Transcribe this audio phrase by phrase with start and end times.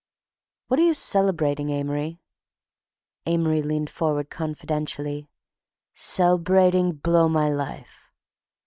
[0.65, 2.23] "What are you celebrating, Amory?"
[3.27, 5.29] Amory leaned forward confidentially.
[5.93, 8.09] "Cel'brating blowmylife.